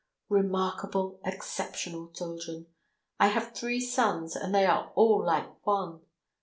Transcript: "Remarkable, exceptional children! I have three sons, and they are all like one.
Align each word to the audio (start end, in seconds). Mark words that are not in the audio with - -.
"Remarkable, 0.29 1.19
exceptional 1.23 2.07
children! 2.07 2.65
I 3.19 3.27
have 3.27 3.53
three 3.53 3.79
sons, 3.79 4.35
and 4.35 4.49
they 4.51 4.65
are 4.65 4.91
all 4.95 5.23
like 5.23 5.63
one. 5.63 6.01